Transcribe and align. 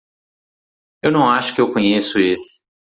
Eu 1.03 1.11
não 1.11 1.29
acho 1.29 1.53
que 1.53 1.61
eu 1.61 1.71
conheço 1.71 2.17
esse. 2.17 2.63